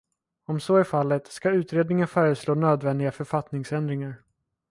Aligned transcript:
Om 0.45 0.59
så 0.59 0.75
är 0.75 0.83
fallet, 0.83 1.27
ska 1.27 1.49
utredningen 1.49 2.07
föreslå 2.07 2.55
nödvändiga 2.55 3.11
författningsändringar. 3.11 4.21